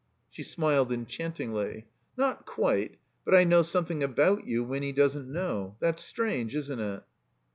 She 0.31 0.41
smiled 0.41 0.91
enchantingly. 0.91 1.85
"Not 2.17 2.47
quite. 2.47 2.97
But 3.23 3.35
I 3.35 3.43
know 3.43 3.61
something 3.61 4.01
about 4.01 4.47
you 4.47 4.63
Winny 4.63 4.91
doesn't 4.93 5.31
know. 5.31 5.75
That's 5.79 6.03
strange, 6.03 6.55
isn't 6.55 6.79
it?" 6.79 7.03